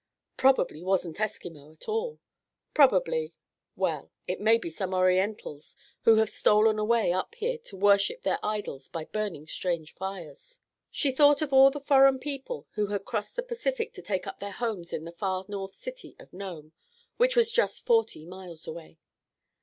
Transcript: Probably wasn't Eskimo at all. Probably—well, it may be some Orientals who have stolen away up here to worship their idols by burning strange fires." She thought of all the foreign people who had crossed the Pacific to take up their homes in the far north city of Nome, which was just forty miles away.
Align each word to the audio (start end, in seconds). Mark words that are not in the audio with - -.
Probably 0.35 0.81
wasn't 0.81 1.17
Eskimo 1.19 1.71
at 1.75 1.87
all. 1.87 2.19
Probably—well, 2.73 4.09
it 4.27 4.41
may 4.41 4.57
be 4.57 4.71
some 4.71 4.95
Orientals 4.95 5.75
who 6.05 6.15
have 6.15 6.31
stolen 6.31 6.79
away 6.79 7.13
up 7.13 7.35
here 7.35 7.59
to 7.59 7.75
worship 7.77 8.23
their 8.23 8.43
idols 8.43 8.87
by 8.87 9.05
burning 9.05 9.45
strange 9.45 9.91
fires." 9.93 10.59
She 10.89 11.11
thought 11.11 11.43
of 11.43 11.53
all 11.53 11.69
the 11.69 11.79
foreign 11.79 12.17
people 12.17 12.65
who 12.71 12.87
had 12.87 13.05
crossed 13.05 13.35
the 13.35 13.43
Pacific 13.43 13.93
to 13.93 14.01
take 14.01 14.25
up 14.25 14.39
their 14.39 14.53
homes 14.53 14.91
in 14.91 15.05
the 15.05 15.11
far 15.11 15.45
north 15.47 15.73
city 15.75 16.15
of 16.17 16.33
Nome, 16.33 16.71
which 17.17 17.35
was 17.35 17.51
just 17.51 17.85
forty 17.85 18.25
miles 18.25 18.65
away. 18.65 18.97